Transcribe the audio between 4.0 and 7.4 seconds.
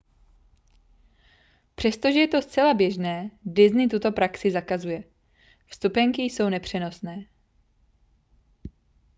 praxi zakazuje vstupenky jsou nepřenosné